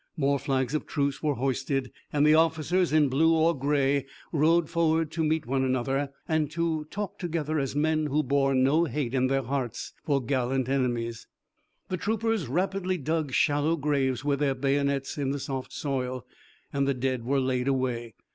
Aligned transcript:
More 0.17 0.39
flags 0.39 0.73
of 0.73 0.87
truce 0.87 1.21
were 1.21 1.35
hoisted, 1.35 1.91
and 2.11 2.25
the 2.25 2.33
officers 2.33 2.91
in 2.91 3.07
blue 3.07 3.35
or 3.35 3.55
gray 3.55 4.07
rode 4.31 4.67
forward 4.67 5.11
to 5.11 5.23
meet 5.23 5.45
one 5.45 5.63
another, 5.63 6.09
and 6.27 6.49
to 6.53 6.85
talk 6.89 7.19
together 7.19 7.59
as 7.59 7.75
men 7.75 8.07
who 8.07 8.23
bore 8.23 8.55
no 8.55 8.85
hate 8.85 9.13
in 9.13 9.27
their 9.27 9.43
hearts 9.43 9.93
for 10.03 10.19
gallant 10.19 10.67
enemies. 10.67 11.27
The 11.89 11.97
troopers 11.97 12.47
rapidly 12.47 12.97
dug 12.97 13.31
shallow 13.31 13.75
graves 13.75 14.25
with 14.25 14.39
their 14.39 14.55
bayonets 14.55 15.19
in 15.19 15.29
the 15.29 15.39
soft 15.39 15.71
soil, 15.71 16.25
and 16.73 16.87
the 16.87 16.95
dead 16.95 17.23
were 17.23 17.39
laid 17.39 17.67
away. 17.67 18.15